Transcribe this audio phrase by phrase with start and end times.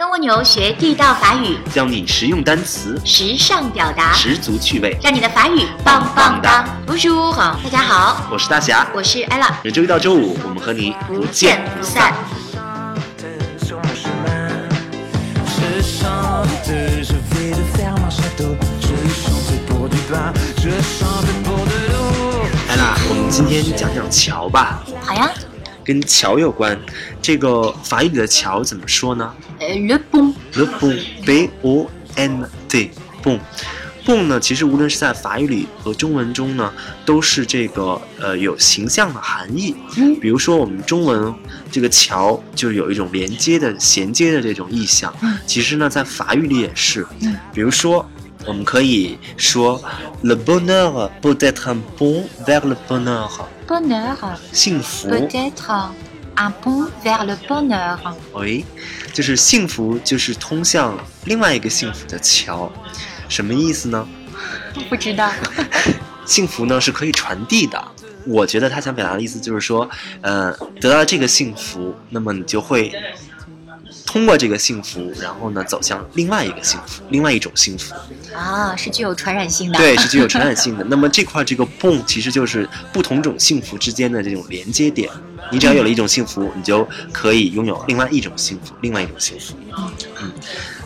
[0.00, 9.50] 跟蜗牛学地道法语，教你实用单词，时尚表达，十足趣味，让你的法语棒棒哒！Bonjour，大家好，我是大侠，我是 Ella。
[9.62, 12.14] 每周一到周五，我们和你不见不散。
[22.68, 24.82] 来啦，我们今天讲讲桥吧。
[25.04, 25.30] 好呀。
[25.84, 26.78] 跟桥有关，
[27.20, 29.34] 这个法语里的桥怎么说呢？
[29.58, 36.72] 呃，le pont，le pont，b o n t，pont，pont 呢，其实无论是在法语里和中文中呢，
[37.04, 39.74] 都是这个呃有形象的含义。
[39.96, 41.34] 嗯，比如说我们中文
[41.70, 45.14] 这个桥就有一种连接的、衔接的这种意象。
[45.22, 47.06] 嗯，其实呢，在法语里也是。
[47.20, 48.08] 嗯，比如说
[48.46, 49.82] 我们可以说
[50.22, 53.28] ，le bonheur peut être un pont vers le bonheur。
[53.68, 54.16] bonheur，
[54.52, 55.08] 幸福。
[55.08, 55.90] peut-être
[56.36, 57.98] un pont vers le bonheur。
[58.32, 58.64] 喂，
[59.12, 62.72] 就是幸福，就是通向另外一个幸福的桥，
[63.28, 64.08] 什么意思呢？
[64.88, 65.30] 不知道。
[66.24, 67.82] 幸福呢是可以传递的，
[68.26, 69.88] 我觉得他想表达的意思就是说，
[70.22, 72.90] 呃，得到这个幸福，那么你就会。
[74.10, 77.94] 通过这个幸福，然后呢，走向另外一个幸福，另外一种幸福
[78.34, 79.78] 啊，是具有传染性的。
[79.78, 80.84] 对，是具有 传染性的。
[80.86, 85.08] 那么这块这个泵其实就是不同种幸福之间的这种连接点。
[85.52, 89.54] 你只要有了一种幸福，你就可以拥有另外一种幸福，另外一种幸福。
[90.20, 90.32] 嗯。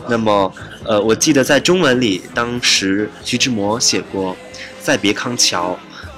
[0.07, 4.33] 那么，呃，我记得在中文里，当时徐志摩写过
[4.79, 5.71] 《再别康桥》。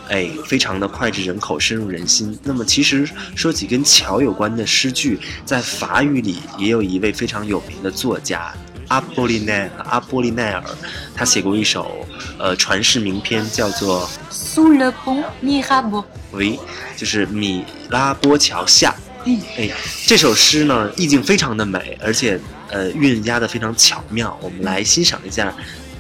[0.09, 2.37] 哎，非常的脍炙人口，深入人心。
[2.43, 8.53] 那么，其实说起跟桥有关的诗句，在法语里也有一位非常有名的作家
[8.87, 10.63] 阿波利奈阿波利奈尔，
[11.13, 12.07] 他写过一首
[12.39, 16.01] 呃传世名篇，叫做《Sous le pont Mirabeau》。
[16.31, 16.57] 喂，
[16.95, 18.95] 就是米拉波桥下。
[19.25, 19.69] 嗯，哎，
[20.05, 24.37] 这首诗呢，意境非常的美，而且呃韵押的非常巧妙。
[24.41, 25.53] 我们来欣赏一下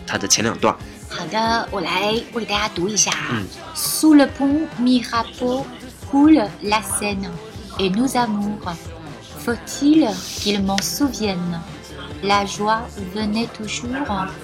[0.05, 0.73] 它的前两段。
[1.08, 3.42] 好的，我来我给大家读一下啊。
[3.74, 5.66] Sous le pont Mirabeau
[6.10, 7.30] coule la Seine
[7.78, 8.74] et nos amours.
[9.44, 10.08] Faut-il
[10.40, 11.60] qu'ils m'en souviennent?
[12.22, 12.82] La joie
[13.14, 13.90] venait toujours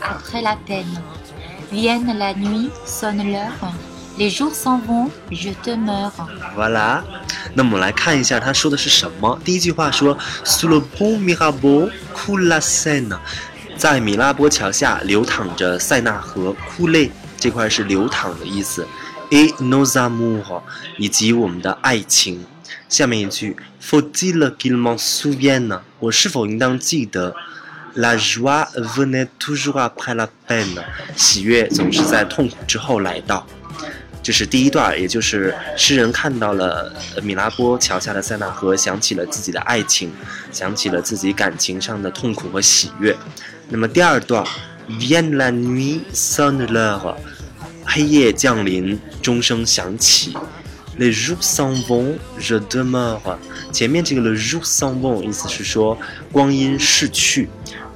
[0.03, 1.01] après la peine.
[1.71, 3.73] Vienne la nuit, sonne l'heure.
[4.19, 6.12] Les jours s'en vont, je demeure.
[6.56, 7.03] Voilà.
[7.55, 9.39] 那么我们来看一下他说的是什么。
[9.45, 13.17] 第一句话说，Sous le pont Mirabeau coule la Seine。
[13.78, 18.88] 在米拉波桥下流淌着塞纳河，库泪这块是流淌的意思。
[19.32, 20.62] A nos amours，
[20.98, 22.46] 以及我们的爱情。
[22.88, 25.80] 下面一句，Faut-il qu'il m'en souvienne？
[26.00, 27.36] 我是否应当记得
[27.96, 30.84] ？La joie venait toujours après la peine。
[31.16, 33.46] 喜悦总是在痛苦之后来到。
[34.22, 40.10] 这是第一段，也就是诗人看到了米拉波桥下的塞纳河，想起了自己的爱情，
[40.50, 43.14] 想起了自己感情上的痛苦和喜悦。
[43.69, 44.46] 那么第二段
[44.88, 47.16] ，Vient la nuit, sonne l'heure，
[47.85, 50.35] 黑夜降临，钟声响起。
[51.00, 53.38] Les jours s'en vont, je demeure。
[53.72, 55.97] 前面这个 les jours s'en vont 意思是说
[56.31, 57.50] 光阴逝去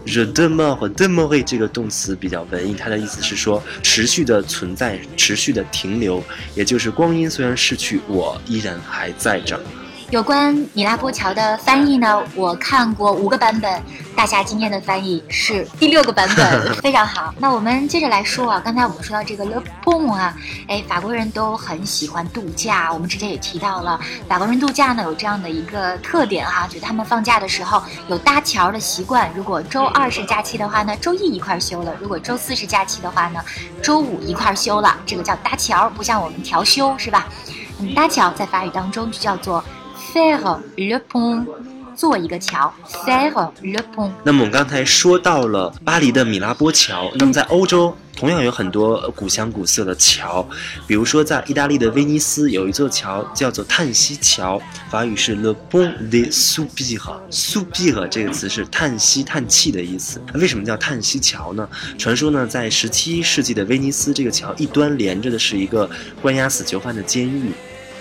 [0.04, 6.24] ，je demeure，demeure 这个动词比较文艺，它的意思是说持续的存在，持续的停留，
[6.56, 9.62] 也就是光阴虽然逝去，我依然还在这儿。
[10.10, 13.80] 有关米拉波桥的翻译呢，我看过五个版本。
[14.18, 17.32] 大侠今天的翻译是第六个版本， 非常好。
[17.38, 20.36] 那我们接着来说啊，刚才我们说到这个 Le Pont 啊，
[20.68, 22.92] 哎，法国人都很喜欢度假。
[22.92, 29.32] 我们之前也提到了，法国人度假呢有这样的一个特点哈，就他们放假的时候有搭桥的习惯。
[29.36, 33.40] 如果周二是假期的话呢，周一一块休了；如果周四是假期的话呢，
[33.84, 34.98] 周五一块休了。
[35.06, 37.28] 这个叫搭桥，不像我们调休是吧？
[37.80, 39.64] 嗯，搭桥在法语当中就叫做
[40.12, 41.46] faire le pont。
[41.98, 42.72] 做一个桥
[43.04, 44.12] ，faire le pont。
[44.24, 50.48] 那么我们刚才说到了巴黎的米拉波桥，那么在欧洲同样有很多古香古色的桥，
[50.86, 57.00] 比如说在意大利的威尼斯有一座桥叫做叹息桥，法语是 le pont de soupir。
[57.32, 60.22] soupir 这个词是叹息、叹气的意思。
[60.36, 61.68] 为什么叫叹息桥呢？
[61.98, 65.90] 传说呢，在十七世纪的威尼斯，这个桥一端连着的是一个
[66.22, 67.52] 关押死囚犯的监狱。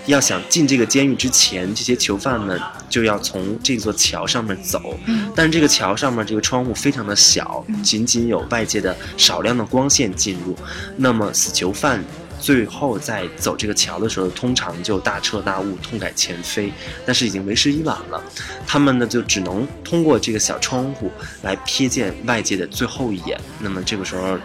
[0.07, 2.59] 要想进这个监狱之前，这些囚犯们
[2.89, 4.97] 就要从这座桥上面走。
[5.05, 10.55] 嗯，但是这个桥上面这个窗户非常的小，仅仅有外界的少量的光线进入。
[10.95, 12.03] 那么死囚犯
[12.39, 16.71] 最后在走这个桥的时候，通常就大彻大悟，痛改前非。
[17.05, 18.23] 但是已经为时已晚了，
[18.65, 21.11] 他们呢就只能通过这个小窗户
[21.41, 23.37] 来瞥见外界的最后一眼。
[23.59, 24.37] 那么这个时候，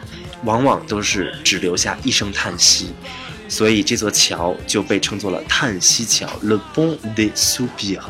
[0.42, 2.92] 往往都是只留下一声叹息。
[3.52, 8.00] 所以这座桥就被称作了叹息桥，Le Pont de Soupir。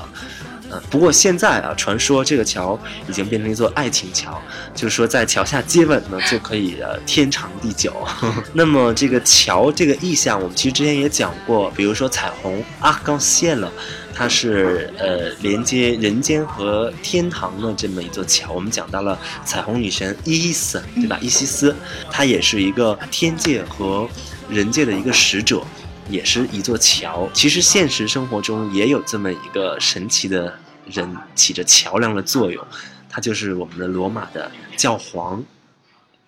[0.71, 2.79] 嗯，不过现在啊，传说这个桥
[3.09, 4.41] 已经变成一座爱情桥，
[4.73, 7.93] 就是说在桥下接吻呢就可以呃天长地久。
[8.55, 13.71] 那么这个桥这个意象，我们其实之前也讲过，比如说彩虹阿刚谢了。
[14.15, 18.53] 它是呃连接人间和天堂的这么一座桥。
[18.53, 21.19] 我们讲到了彩虹女神伊伊斯，对吧？
[21.23, 21.75] 伊西斯，
[22.11, 24.07] 她也是一个天界和
[24.53, 25.65] 人界的一个使者，
[26.09, 27.29] 也是一座桥。
[27.33, 32.65] 其实现实生活中也有这么一个神奇的人，起着桥梁的作用，
[33.09, 35.43] 他就是我们的罗马的教皇。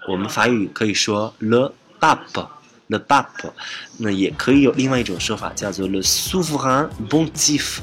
[0.09, 2.47] 我们法语可以说 le pape。
[2.87, 3.51] The Bap，
[3.97, 7.81] 那也可以有另外一种说法，叫做 Le Souverain Pontife。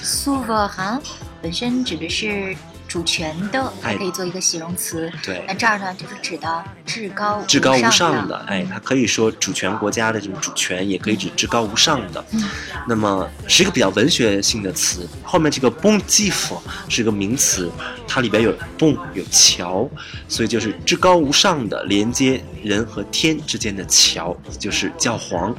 [0.00, 1.00] Souverain
[1.42, 2.56] 本身指的是。
[2.94, 5.10] 主权的，它可以做一个形容词。
[5.20, 8.36] 对，那这儿呢，就是指的至高至高无上的。
[8.46, 12.24] 哎，它可以说主权国家的这种主权，也可以指至高无上的。
[12.30, 12.44] 嗯，
[12.86, 15.08] 那么是一个比较文学性的词。
[15.24, 17.68] 后面这个 bon g i f 是个名词，
[18.06, 19.90] 它里边有 bon 有桥，
[20.28, 25.52] 所以就是至高无上的连接人和天之间的桥，就是教皇。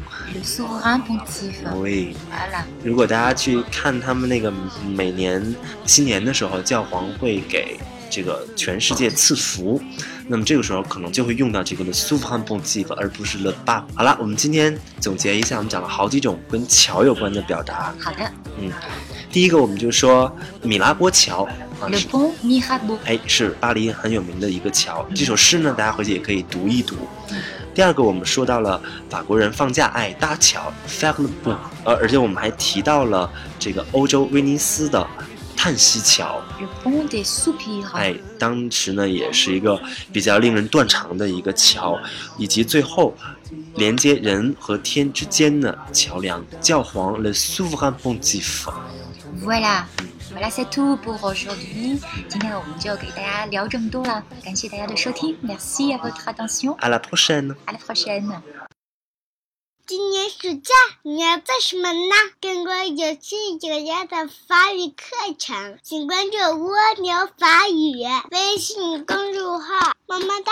[1.73, 2.15] 对，
[2.81, 4.49] 如果大家去看他们那个
[4.95, 5.53] 每年
[5.85, 7.05] 新年的时候，教皇。
[7.24, 7.79] 会给
[8.09, 9.81] 这个全世界赐福，
[10.27, 13.83] 那么这个时候可能就会用到这个的 super bon g i f 而不是 the bar。
[13.93, 17.93] 好了，我们今天总结一下，我们讲了好几种跟桥有关的表达。
[17.99, 18.71] 好的，嗯，
[19.31, 21.47] 第一个我们就说米拉波桥
[21.81, 25.05] ，Le pont Mirabeau，哎，是巴黎很有名的一个桥。
[25.13, 26.95] 这首诗呢，大家回去也可以读一读。
[27.73, 33.29] 第二个我们说到了法国人放假爱搭桥，faire le pont，呃，而且我们还提到了
[33.59, 35.05] 这个欧洲威尼斯的。
[35.65, 36.39] 叹息桥，
[37.95, 39.81] 哎，当时呢也是一个
[40.13, 41.99] 比较令人断肠的一个桥，
[42.37, 43.15] 以及最后
[43.73, 48.67] 连接人和天之间的桥梁——教皇 Le Souverain Pontife。
[49.41, 51.99] Voilà，voilà，c'est tout pour aujourd'hui。
[52.29, 56.77] 今天我们就给大家聊这么多了，感谢大家的收听，Merci à votre attention。
[56.77, 57.55] À la prochaine。
[57.65, 58.29] À la prochaine。
[59.87, 60.73] 今年暑假
[61.03, 62.15] 你要做什么呢？
[62.41, 67.93] 更多有趣有料的法语课程，请关注蜗牛法语
[68.31, 69.93] 微信公众号。
[70.07, 70.51] 么么哒。